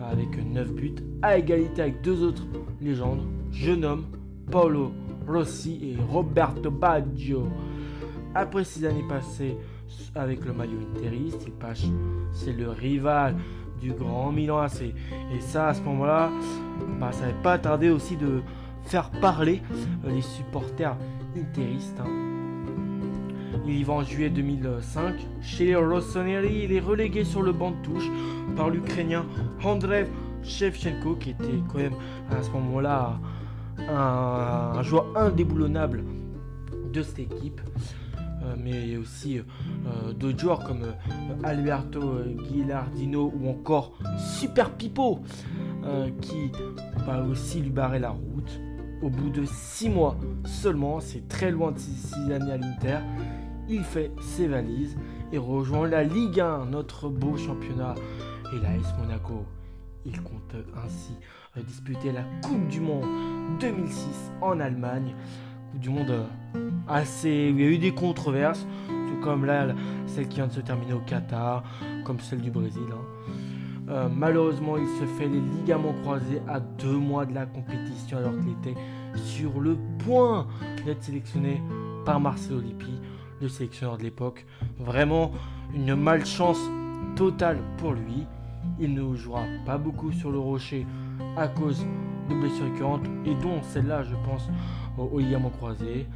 avec 0.00 0.28
9 0.44 0.72
buts, 0.74 0.94
à 1.22 1.38
égalité 1.38 1.82
avec 1.82 2.00
deux 2.02 2.22
autres 2.22 2.44
légendes, 2.80 3.22
jeune 3.50 3.84
homme, 3.84 4.06
Paolo 4.50 4.92
Rossi 5.26 5.80
et 5.82 5.96
Roberto 6.10 6.70
Baggio. 6.70 7.48
Après 8.34 8.64
six 8.64 8.84
années 8.86 9.04
passées 9.08 9.56
avec 10.14 10.44
le 10.44 10.52
maillot 10.52 10.78
interiste, 10.96 11.42
il 11.46 11.52
passe, 11.52 11.84
c'est 12.32 12.52
le 12.52 12.70
rival 12.70 13.36
du 13.82 13.92
grand 13.92 14.30
Milan 14.32 14.64
Et 15.34 15.40
ça, 15.40 15.68
à 15.68 15.74
ce 15.74 15.82
moment-là, 15.82 16.30
bah, 17.00 17.10
ça 17.12 17.22
n'avait 17.22 17.42
pas 17.42 17.58
tardé 17.58 17.90
aussi 17.90 18.16
de 18.16 18.42
faire 18.84 19.10
parler 19.10 19.60
euh, 20.04 20.10
les 20.10 20.22
supporters 20.22 20.96
interistes. 21.36 22.00
Hein. 22.00 22.22
Il 23.66 23.78
y 23.78 23.84
va 23.84 23.94
en 23.94 24.02
juillet 24.02 24.30
2005. 24.30 25.14
Chez 25.40 25.66
les 25.66 25.76
Rossoneri, 25.76 26.64
il 26.64 26.72
est 26.72 26.80
relégué 26.80 27.24
sur 27.24 27.42
le 27.42 27.52
banc 27.52 27.72
de 27.72 27.82
touche 27.82 28.08
par 28.56 28.70
l'Ukrainien 28.70 29.26
Andrev 29.62 30.08
Shevchenko, 30.42 31.16
qui 31.16 31.30
était 31.30 31.62
quand 31.68 31.78
même 31.78 31.94
à 32.30 32.42
ce 32.42 32.50
moment-là 32.50 33.18
un, 33.78 34.82
joueur 34.82 35.06
indéboulonnable 35.16 36.04
de 36.92 37.02
cette 37.02 37.20
équipe. 37.20 37.60
Euh, 38.42 38.54
mais 38.58 38.96
aussi 38.96 39.38
euh, 39.38 40.12
d'autres 40.12 40.38
joueurs 40.38 40.64
comme 40.64 40.82
euh, 40.82 41.34
Alberto 41.44 42.00
Ghilardino 42.48 43.32
ou 43.34 43.48
encore 43.48 43.92
Super 44.18 44.70
Pipo 44.72 45.20
qui 46.20 46.52
va 47.04 47.24
aussi 47.24 47.60
lui 47.60 47.70
barrer 47.70 47.98
la 47.98 48.10
route. 48.10 48.60
Au 49.02 49.10
bout 49.10 49.30
de 49.30 49.44
6 49.44 49.88
mois 49.88 50.16
seulement, 50.44 51.00
c'est 51.00 51.26
très 51.26 51.50
loin 51.50 51.72
de 51.72 51.78
6 51.78 52.30
années 52.30 52.52
à 52.52 52.56
l'Inter, 52.56 52.98
il 53.68 53.82
fait 53.82 54.12
ses 54.20 54.46
valises 54.46 54.96
et 55.32 55.38
rejoint 55.38 55.88
la 55.88 56.04
Ligue 56.04 56.38
1, 56.38 56.66
notre 56.66 57.08
beau 57.08 57.36
championnat. 57.36 57.96
Et 58.52 58.60
l'AS 58.60 58.94
Monaco, 58.98 59.44
il 60.04 60.20
compte 60.22 60.54
ainsi 60.84 61.14
euh, 61.56 61.62
disputer 61.62 62.12
la 62.12 62.22
Coupe 62.42 62.68
du 62.68 62.80
Monde 62.80 63.04
2006 63.60 64.32
en 64.40 64.60
Allemagne. 64.60 65.14
Coupe 65.70 65.80
du 65.80 65.90
Monde 65.90 66.10
euh, 66.10 66.70
assez. 66.88 67.48
Il 67.50 67.60
y 67.60 67.64
a 67.64 67.68
eu 67.68 67.78
des 67.78 67.92
controverses, 67.92 68.66
tout 68.88 69.20
comme 69.22 69.44
là, 69.44 69.68
celle 70.06 70.28
qui 70.28 70.36
vient 70.36 70.46
de 70.46 70.52
se 70.52 70.60
terminer 70.60 70.92
au 70.92 71.00
Qatar, 71.00 71.62
comme 72.04 72.20
celle 72.20 72.40
du 72.40 72.50
Brésil. 72.50 72.82
Hein. 72.90 73.30
Euh, 73.88 74.08
malheureusement, 74.14 74.76
il 74.76 74.86
se 74.86 75.04
fait 75.18 75.28
les 75.28 75.40
ligaments 75.40 75.94
croisés 76.02 76.40
à 76.48 76.60
deux 76.60 76.96
mois 76.96 77.26
de 77.26 77.34
la 77.34 77.46
compétition 77.46 78.18
alors 78.18 78.32
qu'il 78.38 78.50
était 78.50 78.80
sur 79.14 79.60
le 79.60 79.76
point 79.98 80.46
d'être 80.86 81.02
sélectionné 81.02 81.60
par 82.04 82.20
Marcelo 82.20 82.60
Lippi 82.60 83.00
le 83.42 83.48
sélectionneur 83.48 83.98
de 83.98 84.04
l'époque. 84.04 84.46
Vraiment 84.78 85.32
une 85.74 85.94
malchance 85.94 86.60
totale 87.16 87.58
pour 87.76 87.92
lui. 87.92 88.26
Il 88.78 88.94
ne 88.94 89.14
jouera 89.16 89.42
pas 89.66 89.76
beaucoup 89.76 90.12
sur 90.12 90.30
le 90.30 90.38
rocher 90.38 90.86
à 91.36 91.48
cause 91.48 91.84
de 92.30 92.34
blessures 92.34 92.64
récurrentes 92.64 93.06
et 93.26 93.34
dont 93.34 93.60
celle-là, 93.62 94.04
je 94.04 94.14
pense, 94.24 94.48
au, 94.96 95.18
ligament 95.18 95.50
croisé. 95.50 96.06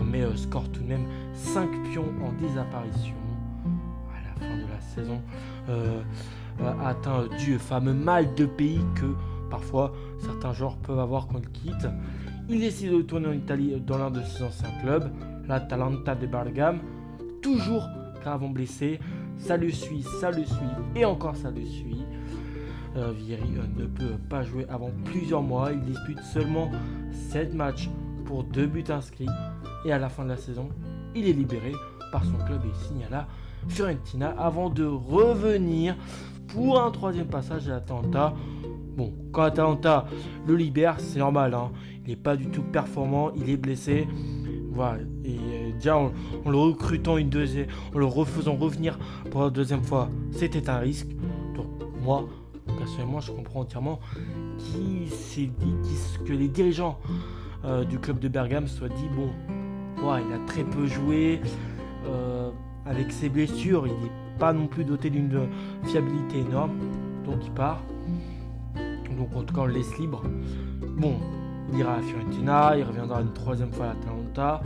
Mais 0.00 0.22
euh, 0.22 0.34
score 0.36 0.68
tout 0.70 0.82
de 0.82 0.88
même 0.88 1.06
5 1.34 1.68
pions 1.90 2.12
en 2.24 2.32
10 2.32 2.58
apparitions 2.58 3.14
à 4.10 4.28
la 4.28 4.46
fin 4.46 4.56
de 4.56 4.68
la 4.70 4.80
saison. 4.80 5.20
Euh, 5.68 6.02
atteint 6.84 7.26
du 7.38 7.58
fameux 7.58 7.94
mal 7.94 8.34
de 8.34 8.46
pays 8.46 8.80
que 8.94 9.14
parfois 9.50 9.92
certains 10.18 10.52
joueurs 10.52 10.76
peuvent 10.76 10.98
avoir 10.98 11.26
quand 11.26 11.40
ils 11.40 11.50
quittent. 11.50 11.88
Il 12.48 12.60
décide 12.60 12.90
de 12.90 12.96
retourner 12.96 13.28
en 13.28 13.32
Italie 13.32 13.80
dans 13.86 13.98
l'un 13.98 14.10
de 14.10 14.22
ses 14.22 14.42
anciens 14.42 14.68
clubs, 14.82 15.10
l'Atalanta 15.48 16.14
de 16.14 16.26
Bergame, 16.26 16.80
toujours 17.40 17.88
gravement 18.20 18.50
blessé. 18.50 18.98
Ça 19.38 19.56
le 19.56 19.70
suit, 19.70 20.04
ça 20.20 20.30
le 20.30 20.44
suit 20.44 20.56
et 20.94 21.04
encore 21.04 21.36
ça 21.36 21.50
le 21.50 21.64
suit. 21.64 22.04
Euh, 22.96 23.12
Vieri 23.12 23.54
euh, 23.56 23.80
ne 23.80 23.86
peut 23.86 24.18
pas 24.28 24.42
jouer 24.42 24.66
avant 24.68 24.90
plusieurs 25.06 25.42
mois. 25.42 25.72
Il 25.72 25.80
dispute 25.80 26.20
seulement 26.20 26.70
7 27.30 27.54
matchs 27.54 27.88
pour 28.26 28.44
2 28.44 28.66
buts 28.66 28.84
inscrits. 28.88 29.28
Et 29.84 29.92
à 29.92 29.98
la 29.98 30.08
fin 30.08 30.24
de 30.24 30.28
la 30.28 30.36
saison, 30.36 30.68
il 31.14 31.28
est 31.28 31.32
libéré 31.32 31.72
par 32.10 32.24
son 32.24 32.36
club 32.44 32.62
et 32.64 32.86
signe 32.86 33.04
à 33.08 33.10
la 33.10 33.28
Fiorentina 33.68 34.34
avant 34.38 34.70
de 34.70 34.84
revenir 34.84 35.96
pour 36.48 36.80
un 36.80 36.90
troisième 36.90 37.26
passage 37.26 37.68
à 37.68 37.76
Atalanta. 37.76 38.34
Bon, 38.96 39.12
quand 39.32 39.42
Atalanta 39.42 40.06
le 40.46 40.54
libère, 40.54 41.00
c'est 41.00 41.18
normal. 41.18 41.54
Hein. 41.54 41.70
Il 42.04 42.10
n'est 42.10 42.16
pas 42.16 42.36
du 42.36 42.46
tout 42.48 42.62
performant, 42.62 43.32
il 43.34 43.48
est 43.48 43.56
blessé. 43.56 44.06
Voilà. 44.70 45.00
Et 45.24 45.36
euh, 45.38 45.72
déjà, 45.72 45.96
en, 45.96 46.12
le 46.46 46.56
recrutant 46.56 47.16
une 47.16 47.28
deuxième, 47.28 47.66
en 47.94 47.98
le 47.98 48.06
refaisant 48.06 48.56
revenir 48.56 48.98
pour 49.30 49.42
la 49.42 49.50
deuxième 49.50 49.82
fois, 49.82 50.08
c'était 50.30 50.68
un 50.68 50.78
risque. 50.78 51.08
Donc, 51.54 51.66
moi, 52.02 52.26
personnellement, 52.78 53.20
je 53.20 53.32
comprends 53.32 53.60
entièrement 53.60 54.00
qui 54.58 55.08
s'est 55.08 55.50
dit, 55.58 55.74
que 56.26 56.32
les 56.32 56.48
dirigeants 56.48 56.98
euh, 57.64 57.84
du 57.84 57.98
club 57.98 58.18
de 58.18 58.28
Bergame 58.28 58.66
soient 58.66 58.88
dit 58.88 59.08
bon, 59.14 59.30
il 59.98 60.32
a 60.32 60.38
très 60.46 60.64
peu 60.64 60.86
joué. 60.86 61.40
Euh, 62.06 62.50
avec 62.84 63.12
ses 63.12 63.28
blessures, 63.28 63.86
il 63.86 63.92
n'est 63.92 64.38
pas 64.38 64.52
non 64.52 64.66
plus 64.66 64.84
doté 64.84 65.08
d'une 65.10 65.48
fiabilité 65.84 66.40
énorme. 66.40 66.72
Donc, 67.24 67.44
il 67.44 67.52
part. 67.52 67.80
Donc, 69.16 69.36
en 69.36 69.42
tout 69.42 69.54
cas, 69.54 69.60
on 69.60 69.66
le 69.66 69.74
laisse 69.74 69.98
libre. 69.98 70.22
Bon, 70.96 71.14
il 71.72 71.78
ira 71.78 71.94
à 71.94 72.02
Fiorentina, 72.02 72.76
il 72.76 72.82
reviendra 72.84 73.20
une 73.20 73.32
troisième 73.32 73.72
fois 73.72 73.86
à 73.86 73.94
l'Atalanta. 73.94 74.62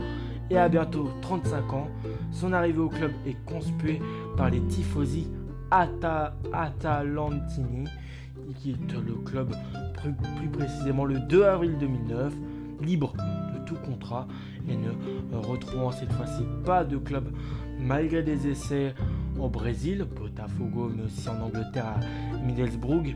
Et 0.49 0.57
à 0.57 0.69
bientôt 0.69 1.09
35 1.21 1.73
ans, 1.73 1.87
son 2.31 2.53
arrivée 2.53 2.79
au 2.79 2.87
club 2.89 3.11
est 3.25 3.35
conspuée 3.45 4.01
par 4.37 4.49
les 4.49 4.61
tifosi 4.61 5.27
Atalantini, 6.53 7.85
qui 8.55 8.71
est 8.71 8.93
le 8.93 9.13
club 9.25 9.53
plus, 10.01 10.13
précisément 10.49 11.03
le 11.03 11.19
2 11.19 11.43
avril 11.43 11.77
2009, 11.79 12.33
libre 12.81 13.13
de 13.53 13.59
tout 13.65 13.75
contrat 13.75 14.27
et 14.69 14.75
ne 14.75 15.37
retrouvant 15.37 15.91
cette 15.91 16.11
fois-ci 16.13 16.43
pas 16.65 16.83
de 16.83 16.97
club 16.97 17.31
malgré 17.79 18.23
des 18.23 18.47
essais 18.47 18.93
au 19.39 19.49
Brésil, 19.49 20.05
Botafogo, 20.15 20.91
mais 20.95 21.03
aussi 21.03 21.29
en 21.29 21.39
Angleterre 21.41 21.85
à 21.85 22.37
Middlesbrough 22.45 23.15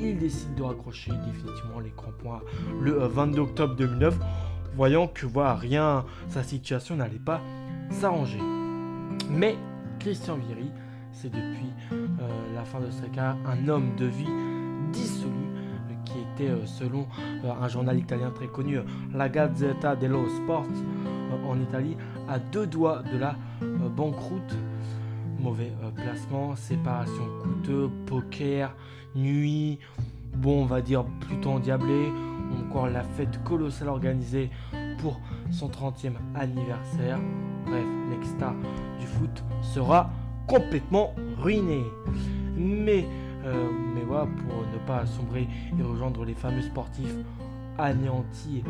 il 0.00 0.18
décide 0.18 0.54
de 0.54 0.62
raccrocher 0.62 1.12
définitivement 1.26 1.80
les 1.80 1.90
crampons 1.90 2.40
le 2.80 2.92
22 2.92 3.38
euh, 3.38 3.42
octobre 3.42 3.76
2009, 3.76 4.18
voyant 4.74 5.06
que 5.08 5.26
voilà, 5.26 5.54
rien, 5.54 6.04
sa 6.28 6.42
situation 6.42 6.96
n'allait 6.96 7.18
pas 7.18 7.40
s'arranger. 7.90 8.40
Mais 9.30 9.56
Christian 9.98 10.36
Vieri, 10.36 10.70
c'est 11.12 11.30
depuis 11.30 11.72
euh, 11.92 12.06
la 12.54 12.64
fin 12.64 12.80
de 12.80 12.90
sa 12.90 13.06
carrière 13.08 13.36
un 13.46 13.68
homme 13.68 13.94
de 13.96 14.06
vie 14.06 14.49
euh, 16.48 16.66
selon 16.66 17.06
un 17.44 17.68
journal 17.68 17.98
italien 17.98 18.30
très 18.30 18.46
connu, 18.46 18.78
la 19.14 19.28
Gazzetta 19.28 19.96
dello 19.96 20.28
Sport 20.28 20.66
en 21.48 21.60
Italie, 21.60 21.96
à 22.28 22.38
deux 22.38 22.66
doigts 22.66 23.02
de 23.12 23.18
la 23.18 23.36
banqueroute 23.96 24.54
mauvais 25.40 25.72
euh, 25.82 25.90
placement, 25.90 26.54
séparation 26.56 27.24
coûteux, 27.42 27.90
poker, 28.06 28.74
nuit, 29.14 29.78
bon 30.36 30.62
on 30.62 30.66
va 30.66 30.80
dire 30.80 31.04
plutôt 31.20 31.50
endiablé, 31.50 32.10
encore 32.60 32.88
la 32.88 33.02
fête 33.02 33.42
colossale 33.44 33.88
organisée 33.88 34.50
pour 34.98 35.20
son 35.50 35.68
30e 35.68 36.12
anniversaire. 36.34 37.18
Bref, 37.66 37.84
l'ex-star 38.10 38.54
du 38.98 39.06
foot 39.06 39.44
sera 39.62 40.10
complètement 40.46 41.14
ruiné. 41.38 41.82
Mais, 42.56 43.06
euh, 43.44 43.68
mais 43.94 44.02
voilà, 44.02 44.26
pour 44.26 44.66
ne 44.66 44.86
pas 44.86 45.06
sombrer 45.06 45.48
et 45.78 45.82
rejoindre 45.82 46.24
les 46.24 46.34
fameux 46.34 46.62
sportifs 46.62 47.14
anéantis 47.78 48.62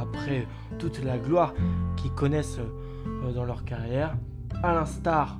après 0.00 0.46
toute 0.78 1.02
la 1.04 1.18
gloire 1.18 1.52
qu'ils 1.96 2.12
connaissent 2.12 2.58
euh, 2.58 3.32
dans 3.32 3.44
leur 3.44 3.64
carrière, 3.64 4.16
à 4.62 4.72
l'instar 4.72 5.38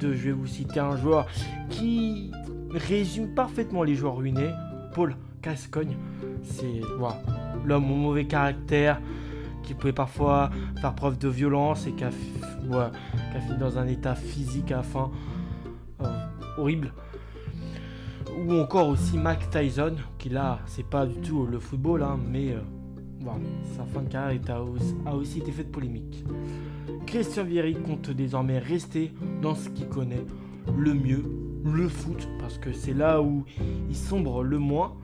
je 0.00 0.06
vais 0.06 0.32
vous 0.32 0.46
citer 0.46 0.80
un 0.80 0.96
joueur 0.96 1.26
qui 1.68 2.30
résume 2.70 3.34
parfaitement 3.34 3.82
les 3.82 3.94
joueurs 3.94 4.16
ruinés, 4.16 4.50
Paul 4.94 5.16
Cascogne. 5.42 5.96
C'est 6.42 6.80
l'homme 7.66 7.90
au 7.90 7.96
mauvais 7.96 8.26
caractère, 8.26 9.00
qui 9.62 9.74
pouvait 9.74 9.92
parfois 9.92 10.50
faire 10.80 10.94
preuve 10.94 11.18
de 11.18 11.28
violence 11.28 11.86
et 11.86 11.92
qui 11.92 12.04
a, 12.04 12.10
fini 12.10 13.58
dans 13.58 13.78
un 13.78 13.86
état 13.86 14.14
physique 14.14 14.72
à 14.72 14.76
la 14.76 14.82
fin. 14.82 15.10
Euh, 16.02 16.06
horrible. 16.56 16.92
Ou 18.38 18.54
encore 18.54 18.88
aussi 18.88 19.18
Mike 19.18 19.50
Tyson, 19.50 19.96
qui 20.18 20.28
là, 20.28 20.60
c'est 20.66 20.86
pas 20.86 21.06
du 21.06 21.20
tout 21.20 21.46
le 21.46 21.58
football, 21.58 22.02
hein, 22.02 22.18
mais 22.30 22.56
voilà, 23.20 23.40
sa 23.76 23.84
fin 23.84 24.02
de 24.02 24.08
carrière 24.08 24.62
a 25.06 25.14
aussi 25.14 25.38
été 25.38 25.52
faite 25.52 25.70
polémique. 25.70 26.24
Christian 27.06 27.44
Vieri 27.44 27.74
compte 27.74 28.10
désormais 28.10 28.58
rester 28.58 29.12
dans 29.42 29.54
ce 29.54 29.68
qu'il 29.68 29.88
connaît 29.88 30.24
le 30.76 30.94
mieux, 30.94 31.24
le 31.64 31.88
foot, 31.88 32.28
parce 32.38 32.58
que 32.58 32.72
c'est 32.72 32.94
là 32.94 33.20
où 33.20 33.44
il 33.88 33.96
sombre 33.96 34.42
le 34.42 34.58
moins. 34.58 34.96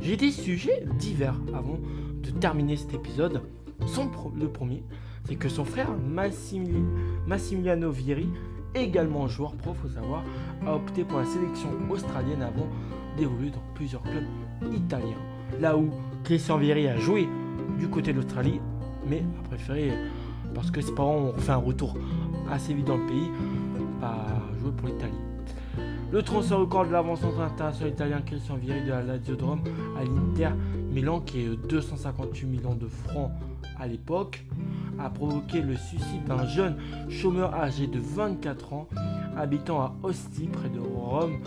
J'ai 0.00 0.16
des 0.16 0.30
sujets 0.30 0.84
divers 0.98 1.40
avant 1.54 1.78
de 2.22 2.30
terminer 2.30 2.76
cet 2.76 2.94
épisode. 2.94 3.42
Son 3.86 4.10
le 4.38 4.48
premier, 4.48 4.82
c'est 5.24 5.36
que 5.36 5.48
son 5.48 5.64
frère 5.64 5.90
Massimiliano 7.26 7.90
Vieri, 7.90 8.28
également 8.76 9.26
joueur 9.28 9.52
pro, 9.52 9.74
faut 9.74 9.88
savoir, 9.88 10.22
a 10.66 10.74
opté 10.74 11.04
pour 11.04 11.18
la 11.18 11.24
sélection 11.26 11.68
australienne 11.90 12.42
avant 12.42 12.66
d'évoluer 13.16 13.50
dans 13.50 13.62
plusieurs 13.74 14.02
clubs 14.02 14.24
italiens. 14.74 15.16
Là 15.60 15.76
où 15.76 15.90
Christian 16.24 16.58
Vieri 16.58 16.88
a 16.88 16.96
joué 16.96 17.28
du 17.78 17.88
côté 17.88 18.12
de 18.12 18.20
l'Australie, 18.20 18.60
mais 19.08 19.22
a 19.40 19.48
préféré, 19.48 19.92
parce 20.54 20.70
que 20.70 20.80
ses 20.80 20.92
parents 20.94 21.16
ont 21.16 21.32
fait 21.38 21.52
un 21.52 21.56
retour 21.56 21.94
assez 22.50 22.74
vite 22.74 22.86
dans 22.86 22.96
le 22.96 23.06
pays, 23.06 23.30
jouer 24.60 24.72
pour 24.76 24.88
l'Italie. 24.88 25.12
Le 26.12 26.22
transfert 26.22 26.60
record 26.60 26.86
de 26.86 26.92
l'avant-centre 26.92 27.40
international 27.40 27.92
italien 27.92 28.20
Christian 28.24 28.56
Vieri 28.56 28.84
de 28.84 28.90
la 28.90 29.02
Lazio 29.02 29.36
Rome 29.40 29.60
à 29.98 30.04
l'Inter 30.04 30.50
Milan, 30.92 31.20
qui 31.20 31.40
est 31.40 31.68
258 31.68 32.46
millions 32.46 32.74
de 32.74 32.86
francs 32.86 33.32
à 33.78 33.86
l'époque, 33.86 34.44
a 34.98 35.10
provoqué 35.10 35.60
le 35.60 35.76
suicide 35.76 36.24
d'un 36.24 36.46
jeune 36.46 36.76
chômeur 37.08 37.54
âgé 37.54 37.86
de 37.86 37.98
24 37.98 38.72
ans 38.72 38.88
habitant 39.36 39.80
à 39.80 39.94
Ostie, 40.02 40.48
près 40.48 40.68
de 40.68 40.80
Rome. 40.80 41.38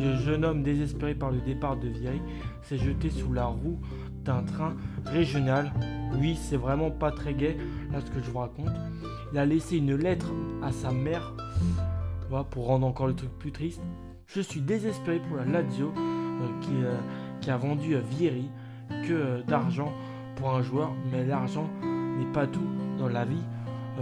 Le 0.00 0.16
jeune 0.16 0.44
homme, 0.44 0.62
désespéré 0.62 1.14
par 1.14 1.30
le 1.30 1.38
départ 1.40 1.76
de 1.76 1.88
Vieri, 1.88 2.20
s'est 2.62 2.78
jeté 2.78 3.10
sous 3.10 3.32
la 3.32 3.46
roue 3.46 3.78
d'un 4.24 4.42
train 4.42 4.74
régional. 5.06 5.72
Oui, 6.20 6.36
c'est 6.40 6.56
vraiment 6.56 6.90
pas 6.90 7.12
très 7.12 7.34
gai, 7.34 7.56
là 7.92 8.00
ce 8.00 8.10
que 8.10 8.20
je 8.20 8.30
vous 8.30 8.38
raconte. 8.38 8.72
Il 9.32 9.38
a 9.38 9.46
laissé 9.46 9.76
une 9.76 9.94
lettre 9.94 10.32
à 10.62 10.72
sa 10.72 10.90
mère, 10.90 11.34
pour 12.50 12.66
rendre 12.66 12.86
encore 12.86 13.06
le 13.06 13.14
truc 13.14 13.30
plus 13.38 13.52
triste. 13.52 13.80
Je 14.26 14.40
suis 14.40 14.60
désespéré 14.60 15.20
pour 15.20 15.38
la 15.38 15.44
Lazio 15.44 15.92
euh, 15.96 16.60
qui, 16.60 16.70
euh, 16.84 16.94
qui, 17.40 17.50
a 17.50 17.56
vendu 17.56 17.96
à 17.96 18.00
Vieri 18.00 18.50
que 19.06 19.12
euh, 19.12 19.42
d'argent 19.42 19.92
pour 20.38 20.50
un 20.50 20.62
joueur, 20.62 20.92
mais 21.10 21.24
l'argent 21.24 21.68
n'est 21.82 22.32
pas 22.32 22.46
tout 22.46 22.66
dans 22.98 23.08
la 23.08 23.24
vie. 23.24 23.44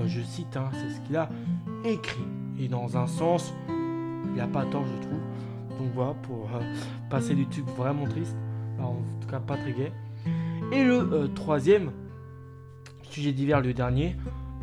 je 0.07 0.21
cite, 0.21 0.57
hein, 0.57 0.71
c'est 0.73 0.90
ce 0.90 1.00
qu'il 1.00 1.16
a 1.16 1.28
écrit. 1.85 2.26
Et 2.59 2.69
dans 2.69 2.97
un 2.97 3.07
sens, 3.07 3.52
il 3.69 4.35
n'a 4.35 4.47
pas 4.47 4.64
tort, 4.66 4.85
je 4.85 5.07
trouve. 5.07 5.21
Donc 5.78 5.93
voilà, 5.95 6.14
pour 6.23 6.49
passer 7.11 7.35
du 7.35 7.47
truc 7.47 7.66
vraiment 7.76 8.05
triste, 8.05 8.37
en 8.81 8.97
tout 9.21 9.28
cas 9.28 9.40
pas 9.40 9.57
très 9.57 9.73
gai. 9.73 9.93
Et 10.73 10.85
le 10.85 11.12
euh, 11.12 11.28
troisième, 11.28 11.93
sujet 13.02 13.33
divers, 13.33 13.61
le 13.61 13.73
dernier, 13.73 14.16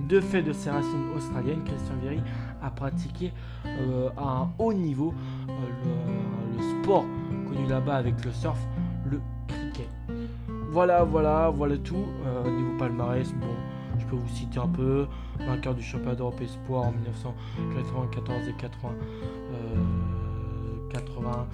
de 0.09 0.19
fait 0.19 0.41
de 0.41 0.51
ses 0.51 0.69
racines 0.69 1.09
australiennes, 1.15 1.63
Christian 1.63 1.95
Vieri 2.01 2.21
a 2.61 2.69
pratiqué 2.69 3.31
euh, 3.65 4.09
à 4.17 4.41
un 4.41 4.53
haut 4.57 4.73
niveau 4.73 5.13
euh, 5.47 5.51
le, 6.57 6.83
sport 6.83 7.05
connu 7.47 7.67
là-bas 7.67 7.95
avec 7.95 8.23
le 8.25 8.31
surf. 8.31 8.59
Voilà, 10.73 11.03
voilà, 11.03 11.49
voilà 11.49 11.77
tout. 11.77 12.05
niveau 12.45 12.77
palmarès, 12.77 13.31
bon, 13.33 13.55
je 13.99 14.05
peux 14.05 14.15
vous 14.15 14.29
citer 14.29 14.59
un 14.59 14.67
peu. 14.67 15.05
Vainqueur 15.39 15.75
du 15.75 15.83
championnat 15.83 16.15
d'Europe 16.15 16.41
Espoir 16.41 16.87
en 16.87 16.91
1994 16.91 18.47
et 18.49 18.53
80. 18.53 18.89
80 20.91 21.47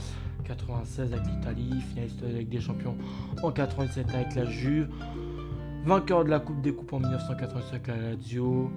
96 0.50 1.14
avec 1.14 1.26
l'Italie, 1.28 1.82
finaliste 1.90 2.24
avec 2.24 2.50
des 2.50 2.60
champions 2.60 2.96
en 3.44 3.52
87 3.52 4.08
avec 4.14 4.36
la 4.36 4.46
Juve, 4.46 4.90
vainqueur 5.86 6.26
de 6.26 6.30
la 6.30 6.40
Coupe 6.40 6.62
des 6.62 6.74
Coupes 6.74 6.94
en 6.94 7.00
1985 7.00 7.74
avec 7.74 7.88
la 7.88 8.12
Lazio, 8.12 8.72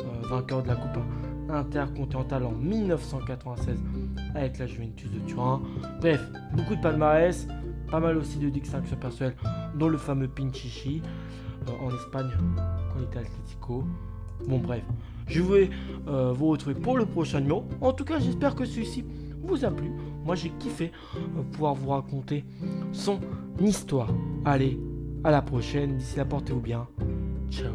euh, 0.00 0.28
vainqueur 0.28 0.62
de 0.62 0.68
la 0.68 0.76
Coupe 0.76 0.98
intercontinentale 1.48 2.44
en 2.44 2.52
1996 2.52 3.78
avec 4.34 4.58
la 4.58 4.66
Juventus 4.66 5.10
de 5.10 5.18
Turin. 5.20 5.62
Bref, 6.00 6.20
beaucoup 6.54 6.74
de 6.74 6.80
palmarès, 6.80 7.46
pas 7.90 8.00
mal 8.00 8.16
aussi 8.16 8.38
de 8.38 8.48
distinctions 8.48 8.96
personnelles, 8.96 9.36
dont 9.76 9.88
le 9.88 9.98
fameux 9.98 10.28
Pinchichi 10.28 11.02
euh, 11.68 11.70
en 11.86 11.94
Espagne 11.94 12.30
quand 12.92 12.98
il 12.98 13.04
était 13.04 13.18
Atletico. 13.18 13.84
Bon 14.48 14.58
bref, 14.58 14.82
je 15.26 15.42
vais 15.42 15.70
euh, 16.08 16.32
vous 16.32 16.48
retrouver 16.48 16.74
pour 16.74 16.96
le 16.98 17.06
prochain 17.06 17.40
numéro. 17.40 17.64
En 17.80 17.92
tout 17.92 18.04
cas, 18.04 18.18
j'espère 18.18 18.54
que 18.54 18.64
celui-ci 18.64 19.04
vous 19.42 19.64
a 19.64 19.70
plu. 19.70 19.90
Moi, 20.24 20.34
j'ai 20.34 20.50
kiffé 20.50 20.92
euh, 21.16 21.42
pouvoir 21.52 21.74
vous 21.74 21.90
raconter 21.90 22.44
son 22.92 23.20
histoire. 23.60 24.08
Allez, 24.44 24.78
à 25.24 25.30
la 25.30 25.42
prochaine. 25.42 25.96
D'ici 25.96 26.16
là, 26.16 26.24
portez-vous 26.24 26.60
bien. 26.60 26.86
Ciao. 27.50 27.72